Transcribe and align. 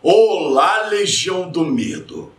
Olá, 0.00 0.86
Legião 0.90 1.50
do 1.50 1.64
Medo! 1.64 2.32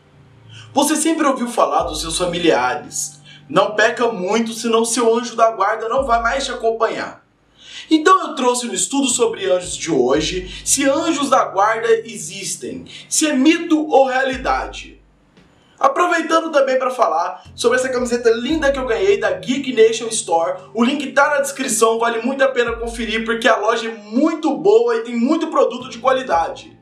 Você 0.74 0.96
sempre 0.96 1.28
ouviu 1.28 1.50
falar 1.50 1.84
dos 1.84 2.00
seus 2.00 2.18
familiares. 2.18 3.20
Não 3.50 3.76
peca 3.76 4.10
muito, 4.14 4.54
senão 4.54 4.86
seu 4.86 5.14
anjo 5.14 5.36
da 5.36 5.52
guarda 5.52 5.90
não 5.90 6.06
vai 6.06 6.22
mais 6.22 6.46
te 6.46 6.52
acompanhar. 6.52 7.22
Então 7.92 8.30
eu 8.30 8.36
trouxe 8.36 8.66
no 8.66 8.74
estudo 8.74 9.10
sobre 9.10 9.52
anjos 9.52 9.76
de 9.76 9.92
hoje 9.92 10.62
se 10.64 10.90
anjos 10.90 11.30
da 11.30 11.44
guarda 11.50 11.90
existem, 12.06 12.86
se 13.10 13.28
é 13.28 13.34
mito 13.34 13.90
ou 13.90 14.08
realidade. 14.08 14.98
Aproveitando 15.78 16.54
também 16.54 16.80
para 16.80 16.92
falar 16.92 17.44
sobre 17.56 17.78
essa 17.78 17.90
camiseta 17.90 18.30
linda 18.30 18.72
que 18.72 18.80
eu 18.80 18.86
ganhei 18.86 19.20
da 19.20 19.32
Geek 19.32 19.74
Nation 19.74 20.08
Store, 20.08 20.62
o 20.74 20.82
link 20.82 21.12
tá 21.12 21.30
na 21.30 21.42
descrição, 21.42 22.00
vale 22.00 22.22
muito 22.22 22.42
a 22.42 22.48
pena 22.48 22.78
conferir 22.78 23.26
porque 23.26 23.50
a 23.50 23.58
loja 23.58 23.90
é 23.90 23.94
muito 23.96 24.56
boa 24.56 24.96
e 24.96 25.04
tem 25.04 25.18
muito 25.18 25.48
produto 25.48 25.90
de 25.90 25.98
qualidade. 25.98 26.79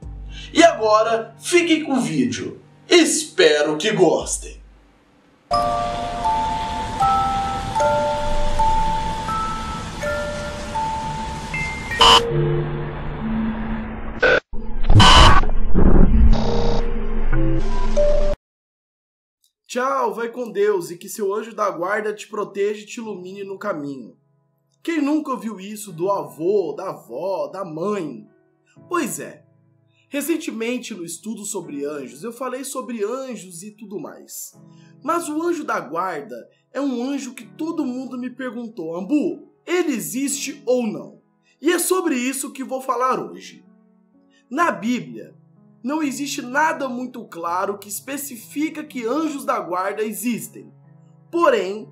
E 0.54 0.64
agora, 0.64 1.36
fiquem 1.40 1.84
com 1.84 1.94
o 1.94 2.02
vídeo. 2.02 2.62
Espero 2.90 3.78
que 3.78 3.92
gostem. 3.92 4.58
Tchau, 19.68 20.14
vai 20.14 20.30
com 20.30 20.50
Deus 20.50 20.90
e 20.90 20.98
que 20.98 21.10
seu 21.10 21.34
anjo 21.34 21.54
da 21.54 21.70
guarda 21.70 22.14
te 22.14 22.28
proteja 22.28 22.82
e 22.82 22.86
te 22.86 23.00
ilumine 23.00 23.44
no 23.44 23.60
caminho. 23.60 24.18
Quem 24.82 25.02
nunca 25.02 25.32
ouviu 25.32 25.60
isso 25.60 25.92
do 25.92 26.10
avô, 26.10 26.74
da 26.76 26.90
avó, 26.90 27.48
da 27.48 27.66
mãe? 27.66 28.26
Pois 28.88 29.20
é. 29.20 29.47
Recentemente, 30.10 30.94
no 30.94 31.04
estudo 31.04 31.44
sobre 31.44 31.84
anjos, 31.86 32.24
eu 32.24 32.32
falei 32.32 32.64
sobre 32.64 33.04
anjos 33.04 33.62
e 33.62 33.72
tudo 33.72 34.00
mais. 34.00 34.54
Mas 35.04 35.28
o 35.28 35.42
anjo 35.42 35.64
da 35.64 35.80
guarda 35.80 36.36
é 36.72 36.80
um 36.80 37.04
anjo 37.04 37.34
que 37.34 37.46
todo 37.46 37.86
mundo 37.86 38.18
me 38.18 38.30
perguntou: 38.30 38.96
Ambu, 38.96 39.52
ele 39.66 39.94
existe 39.94 40.62
ou 40.66 40.88
não? 40.88 41.22
E 41.62 41.72
é 41.72 41.80
sobre 41.80 42.16
isso 42.16 42.54
que 42.54 42.64
vou 42.64 42.82
falar 42.82 43.20
hoje. 43.20 43.66
Na 44.50 44.72
Bíblia, 44.72 45.36
não 45.84 46.02
existe 46.02 46.42
nada 46.42 46.88
muito 46.88 47.26
claro 47.26 47.78
que 47.78 47.90
especifica 47.90 48.84
que 48.84 49.06
anjos 49.06 49.44
da 49.44 49.60
guarda 49.60 50.04
existem. 50.04 50.72
Porém, 51.30 51.92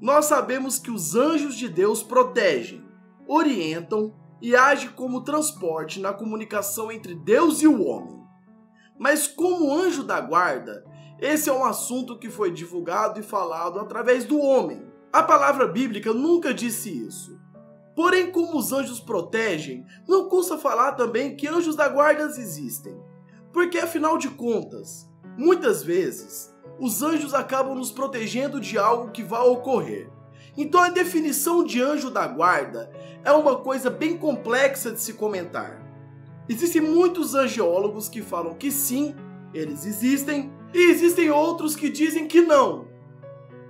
nós 0.00 0.24
sabemos 0.24 0.80
que 0.80 0.90
os 0.90 1.14
anjos 1.14 1.56
de 1.56 1.68
Deus 1.68 2.02
protegem, 2.02 2.84
orientam 3.26 4.12
e 4.42 4.56
agem 4.56 4.90
como 4.90 5.22
transporte 5.22 6.00
na 6.00 6.12
comunicação 6.12 6.90
entre 6.90 7.14
Deus 7.14 7.62
e 7.62 7.68
o 7.68 7.86
homem. 7.86 8.20
Mas 8.98 9.28
como 9.28 9.72
anjo 9.72 10.02
da 10.02 10.20
guarda, 10.20 10.84
esse 11.20 11.48
é 11.48 11.52
um 11.52 11.64
assunto 11.64 12.18
que 12.18 12.28
foi 12.28 12.50
divulgado 12.50 13.20
e 13.20 13.22
falado 13.22 13.78
através 13.78 14.24
do 14.24 14.40
homem. 14.40 14.84
A 15.12 15.22
palavra 15.22 15.68
bíblica 15.68 16.12
nunca 16.12 16.52
disse 16.52 16.90
isso. 16.90 17.40
Porém, 17.94 18.32
como 18.32 18.58
os 18.58 18.72
anjos 18.72 18.98
protegem, 18.98 19.86
não 20.08 20.28
custa 20.28 20.58
falar 20.58 20.92
também 20.92 21.36
que 21.36 21.46
anjos 21.46 21.76
da 21.76 21.88
guarda 21.88 22.24
existem. 22.24 23.00
Porque 23.52 23.78
afinal 23.78 24.18
de 24.18 24.30
contas, 24.30 25.08
muitas 25.38 25.84
vezes, 25.84 26.52
os 26.80 27.02
anjos 27.02 27.34
acabam 27.34 27.76
nos 27.76 27.92
protegendo 27.92 28.58
de 28.58 28.76
algo 28.76 29.12
que 29.12 29.22
vai 29.22 29.42
ocorrer. 29.42 30.10
Então 30.56 30.80
a 30.80 30.90
definição 30.90 31.64
de 31.64 31.80
anjo 31.80 32.10
da 32.10 32.26
guarda 32.26 32.90
é 33.24 33.32
uma 33.32 33.56
coisa 33.56 33.88
bem 33.88 34.16
complexa 34.16 34.90
de 34.90 35.00
se 35.00 35.14
comentar. 35.14 35.80
Existem 36.48 36.80
muitos 36.80 37.34
angeólogos 37.34 38.08
que 38.08 38.20
falam 38.20 38.54
que 38.54 38.70
sim, 38.70 39.14
eles 39.54 39.86
existem, 39.86 40.52
e 40.74 40.90
existem 40.90 41.30
outros 41.30 41.76
que 41.76 41.88
dizem 41.88 42.26
que 42.26 42.40
não, 42.40 42.88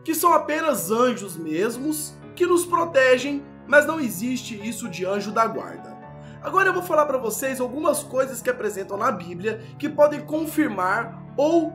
que 0.05 0.15
são 0.15 0.33
apenas 0.33 0.91
anjos 0.91 1.37
mesmos 1.37 2.15
que 2.35 2.47
nos 2.47 2.65
protegem, 2.65 3.45
mas 3.67 3.87
não 3.87 4.01
existe 4.01 4.59
isso 4.67 4.89
de 4.89 5.05
anjo 5.05 5.31
da 5.31 5.47
guarda. 5.47 5.97
Agora 6.43 6.69
eu 6.69 6.73
vou 6.73 6.83
falar 6.83 7.07
para 7.07 7.19
vocês 7.19 7.61
algumas 7.61 8.03
coisas 8.03 8.43
que 8.43 8.51
apresentam 8.51 8.97
na 8.97 9.13
Bíblia 9.13 9.63
que 9.79 9.89
podem 9.89 10.21
confirmar 10.21 11.23
ou 11.37 11.73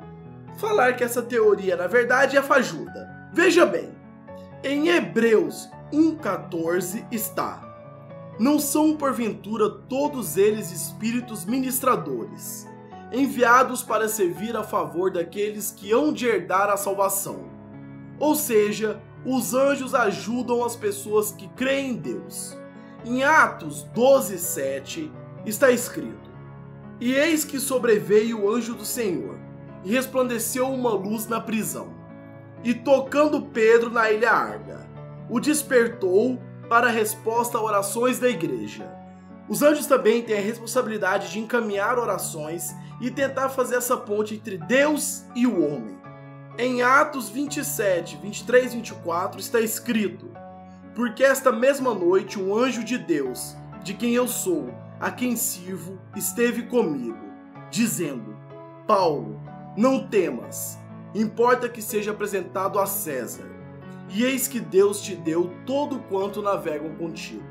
falar 0.57 0.93
que 0.93 1.03
essa 1.03 1.21
teoria 1.21 1.77
na 1.77 1.87
verdade 1.87 2.35
é 2.35 2.41
fajuda. 2.41 3.29
Veja 3.31 3.65
bem, 3.65 3.96
em 4.63 4.89
Hebreus 4.89 5.69
1,14 5.91 7.05
está: 7.11 7.61
Não 8.39 8.59
são 8.59 8.97
porventura 8.97 9.69
todos 9.69 10.35
eles 10.35 10.71
espíritos 10.71 11.45
ministradores, 11.45 12.67
enviados 13.11 13.83
para 13.83 14.09
servir 14.09 14.55
a 14.57 14.63
favor 14.63 15.11
daqueles 15.11 15.71
que 15.71 15.91
hão 15.91 16.11
de 16.11 16.25
herdar 16.25 16.69
a 16.69 16.77
salvação. 16.77 17.45
Ou 18.19 18.35
seja, 18.35 18.99
os 19.23 19.53
anjos 19.53 19.93
ajudam 19.93 20.63
as 20.63 20.75
pessoas 20.75 21.31
que 21.31 21.47
creem 21.49 21.91
em 21.91 21.95
Deus. 21.95 22.57
Em 23.05 23.23
Atos 23.23 23.83
12, 23.93 24.39
7 24.39 25.11
está 25.45 25.69
escrito: 25.69 26.29
E 26.99 27.13
eis 27.13 27.45
que 27.45 27.59
sobreveio 27.59 28.41
o 28.41 28.51
anjo 28.51 28.73
do 28.73 28.83
Senhor, 28.83 29.37
e 29.85 29.91
resplandeceu 29.91 30.67
uma 30.67 30.89
luz 30.89 31.27
na 31.27 31.39
prisão. 31.39 32.06
E 32.63 32.73
tocando 32.73 33.41
Pedro 33.41 33.89
na 33.89 34.11
ilha 34.11 34.31
Arga, 34.31 34.87
o 35.29 35.39
despertou 35.39 36.39
para 36.69 36.87
a 36.87 36.91
resposta 36.91 37.57
a 37.57 37.63
orações 37.63 38.19
da 38.19 38.29
igreja. 38.29 38.91
Os 39.47 39.61
anjos 39.61 39.85
também 39.85 40.21
têm 40.21 40.37
a 40.37 40.41
responsabilidade 40.41 41.31
de 41.31 41.39
encaminhar 41.39 41.97
orações 41.97 42.75
e 42.99 43.09
tentar 43.09 43.49
fazer 43.49 43.75
essa 43.75 43.95
ponte 43.95 44.35
entre 44.35 44.57
Deus 44.57 45.23
e 45.35 45.47
o 45.47 45.63
homem. 45.63 45.97
Em 46.57 46.81
Atos 46.81 47.29
27, 47.29 48.17
23 48.17 48.73
e 48.73 48.77
24 48.77 49.39
está 49.39 49.61
escrito: 49.61 50.29
porque 50.97 51.23
esta 51.23 51.51
mesma 51.51 51.93
noite 51.93 52.39
um 52.39 52.55
anjo 52.57 52.83
de 52.83 52.97
Deus, 52.97 53.55
de 53.83 53.93
quem 53.93 54.15
eu 54.15 54.27
sou, 54.27 54.73
a 54.99 55.11
quem 55.11 55.35
sirvo, 55.35 55.99
esteve 56.15 56.63
comigo, 56.63 57.19
dizendo: 57.69 58.35
Paulo, 58.87 59.39
não 59.77 60.07
temas, 60.07 60.79
importa 61.13 61.69
que 61.69 61.81
seja 61.81 62.11
apresentado 62.11 62.79
a 62.79 62.85
César. 62.85 63.45
E 64.09 64.23
eis 64.23 64.47
que 64.47 64.59
Deus 64.59 65.01
te 65.01 65.15
deu 65.15 65.51
todo 65.65 65.99
quanto 65.99 66.41
navegam 66.41 66.95
contigo. 66.95 67.43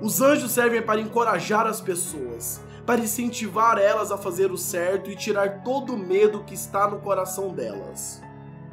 Os 0.00 0.20
anjos 0.22 0.52
servem 0.52 0.80
para 0.80 1.00
encorajar 1.00 1.66
as 1.66 1.80
pessoas, 1.80 2.60
para 2.86 3.00
incentivar 3.00 3.78
elas 3.78 4.10
a 4.10 4.16
fazer 4.16 4.50
o 4.50 4.56
certo 4.56 5.10
e 5.10 5.16
tirar 5.16 5.62
todo 5.62 5.94
o 5.94 5.98
medo 5.98 6.44
que 6.44 6.54
está 6.54 6.88
no 6.88 7.00
coração 7.00 7.52
delas 7.52 8.22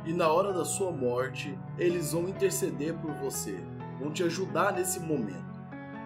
e 0.07 0.13
na 0.13 0.29
hora 0.29 0.53
da 0.53 0.63
sua 0.63 0.89
morte, 0.89 1.59
eles 1.77 2.13
vão 2.13 2.29
interceder 2.29 2.93
por 2.95 3.11
você, 3.15 3.61
vão 3.99 4.09
te 4.09 4.23
ajudar 4.23 4.71
nesse 4.71 5.01
momento, 5.01 5.61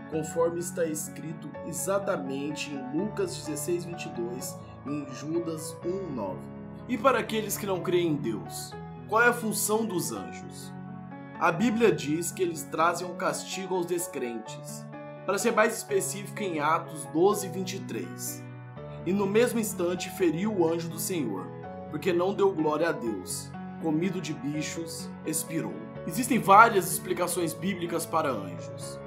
conforme 0.09 0.59
está 0.59 0.84
escrito 0.86 1.48
exatamente 1.68 2.72
em 2.72 2.98
Lucas 2.98 3.38
16, 3.46 3.86
22 3.86 4.58
e 4.88 4.90
em 4.90 5.13
Judas 5.13 5.78
1, 5.86 6.16
9. 6.16 6.60
E 6.88 6.97
para 6.97 7.19
aqueles 7.19 7.58
que 7.58 7.66
não 7.66 7.81
creem 7.81 8.09
em 8.09 8.16
Deus, 8.16 8.74
qual 9.08 9.22
é 9.22 9.28
a 9.28 9.34
função 9.34 9.86
dos 9.86 10.12
anjos? 10.12 10.74
A 11.40 11.52
Bíblia 11.52 11.92
diz 11.92 12.31
que 12.31 12.44
eles 12.44 12.64
trazem 12.64 13.08
um 13.08 13.16
castigo 13.16 13.75
aos 13.75 13.86
descrentes, 13.86 14.86
para 15.25 15.38
ser 15.38 15.52
mais 15.52 15.78
específico 15.78 16.42
em 16.42 16.59
Atos 16.59 17.06
12, 17.14 17.47
23. 17.50 18.44
E 19.06 19.14
no 19.14 19.25
mesmo 19.25 19.59
instante 19.59 20.09
feriu 20.12 20.53
o 20.53 20.68
anjo 20.68 20.90
do 20.90 21.00
Senhor, 21.00 21.47
porque 21.90 22.14
não 22.14 22.34
deu 22.34 22.52
glória 22.53 22.90
a 22.90 22.92
Deus 22.92 23.52
comido 23.81 24.22
de 24.22 24.34
bichos, 24.34 25.09
expirou. 25.25 25.74
Existem 26.08 26.40
várias 26.40 26.92
explicações 26.92 27.53
bíblicas 27.53 28.06
para 28.06 28.30
anjos. 28.30 29.00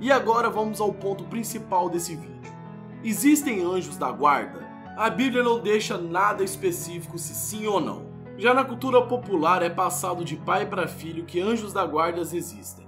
E 0.00 0.10
agora 0.10 0.50
vamos 0.50 0.80
ao 0.80 0.92
ponto 0.92 1.24
principal 1.24 1.88
desse 1.88 2.14
vídeo. 2.16 2.52
Existem 3.02 3.62
anjos 3.62 3.96
da 3.96 4.10
guarda? 4.10 4.68
A 5.00 5.08
Bíblia 5.08 5.42
não 5.42 5.58
deixa 5.58 5.96
nada 5.96 6.44
específico 6.44 7.16
se 7.16 7.34
sim 7.34 7.66
ou 7.66 7.80
não. 7.80 8.04
Já 8.36 8.52
na 8.52 8.62
cultura 8.62 9.00
popular 9.00 9.62
é 9.62 9.70
passado 9.70 10.22
de 10.22 10.36
pai 10.36 10.68
para 10.68 10.86
filho 10.86 11.24
que 11.24 11.40
anjos 11.40 11.72
da 11.72 11.86
guarda 11.86 12.20
existem. 12.20 12.86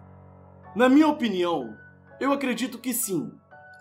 Na 0.76 0.90
minha 0.90 1.08
opinião, 1.08 1.74
eu 2.20 2.30
acredito 2.30 2.78
que 2.78 2.92
sim. 2.92 3.32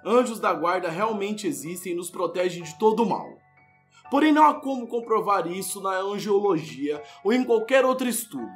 Anjos 0.06 0.40
da 0.40 0.54
guarda 0.54 0.88
realmente 0.88 1.46
existem 1.46 1.92
e 1.92 1.96
nos 1.98 2.10
protegem 2.10 2.64
de 2.64 2.80
todo 2.80 3.06
mal. 3.06 3.28
Porém, 4.10 4.32
não 4.32 4.46
há 4.46 4.54
como 4.54 4.88
comprovar 4.88 5.46
isso 5.46 5.82
na 5.82 5.98
angiologia 5.98 7.04
ou 7.26 7.34
em 7.34 7.44
qualquer 7.44 7.84
outro 7.84 8.08
estudo. 8.08 8.48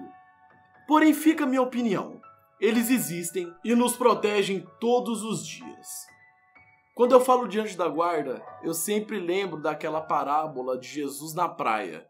Porém, 0.88 1.14
fica 1.14 1.44
a 1.44 1.48
minha 1.48 1.62
opinião. 1.62 2.22
Eles 2.62 2.90
existem 2.90 3.54
e 3.62 3.76
nos 3.76 3.98
protegem 3.98 4.66
todos 4.80 5.22
os 5.22 5.46
dias. 5.46 6.15
Quando 6.96 7.12
eu 7.12 7.20
falo 7.20 7.46
de 7.46 7.60
anjo 7.60 7.78
da 7.78 7.90
guarda, 7.90 8.42
eu 8.64 8.74
sempre 8.74 9.20
lembro 9.20 9.62
daquela 9.62 10.00
parábola 10.00 10.78
de 10.80 10.88
Jesus 10.88 11.34
na 11.34 11.50
praia. 11.50 12.10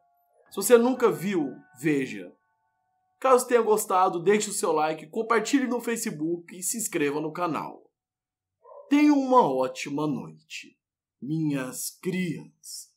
Se 0.51 0.57
você 0.57 0.77
nunca 0.77 1.11
viu, 1.11 1.55
veja. 1.79 2.31
Caso 3.19 3.47
tenha 3.47 3.63
gostado, 3.63 4.21
deixe 4.21 4.51
o 4.51 4.53
seu 4.53 4.71
like, 4.71 5.07
compartilhe 5.07 5.65
no 5.65 5.81
Facebook 5.81 6.55
e 6.55 6.61
se 6.61 6.77
inscreva 6.77 7.19
no 7.19 7.33
canal. 7.33 7.89
Tenha 8.87 9.11
uma 9.11 9.41
ótima 9.41 10.05
noite. 10.05 10.77
minhas 11.19 11.89
crias. 11.99 12.93